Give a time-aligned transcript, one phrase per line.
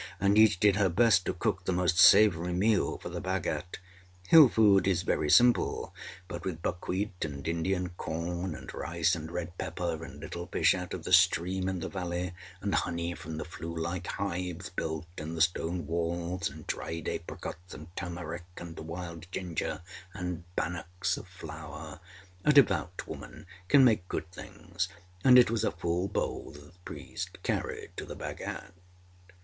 [0.01, 3.77] â and each did her best to cook the most savoury meal for the Bhagat.
[4.29, 5.93] Hill food is very simple,
[6.27, 10.95] but with buckwheat and Indian corn, and rice and red pepper, and little fish out
[10.95, 15.35] of the stream in the valley, and honey from the flue like hives built in
[15.35, 19.81] the stone walls, and dried apricots, and turmeric, and wild ginger,
[20.15, 21.99] and bannocks of flour,
[22.43, 24.89] a devout woman can make good things,
[25.23, 28.73] and it was a full bowl that the priest carried to the Bhagat.